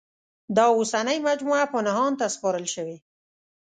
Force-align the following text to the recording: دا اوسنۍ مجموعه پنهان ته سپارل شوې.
دا 0.55 0.65
اوسنۍ 0.77 1.17
مجموعه 1.29 1.65
پنهان 1.73 2.11
ته 2.19 2.25
سپارل 2.35 2.65
شوې. 2.75 2.97